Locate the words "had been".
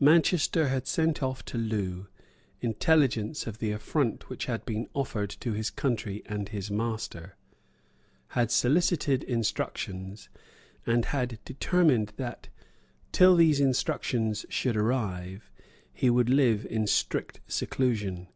4.46-4.88